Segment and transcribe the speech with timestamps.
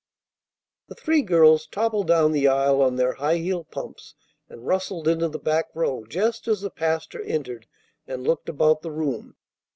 [0.87, 4.15] The three girls toppled down the aisle on their high heeled pumps,
[4.49, 7.67] and rustled into the back row just as the pastor entered
[8.07, 9.35] and looked about the room.